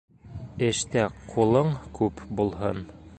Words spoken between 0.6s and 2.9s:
Эштә ҡулың күп булһын.